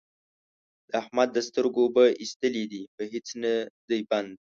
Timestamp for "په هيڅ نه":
2.95-3.53